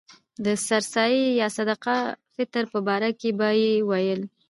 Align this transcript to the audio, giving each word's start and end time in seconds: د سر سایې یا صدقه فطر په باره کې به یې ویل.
د 0.43 0.45
سر 0.67 0.83
سایې 0.93 1.25
یا 1.41 1.47
صدقه 1.57 1.95
فطر 2.35 2.63
په 2.73 2.79
باره 2.87 3.09
کې 3.19 3.29
به 3.39 3.49
یې 3.61 3.71
ویل. 3.89 4.21